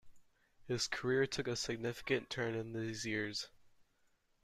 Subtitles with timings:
[0.67, 3.49] His career took a significant turn in these years.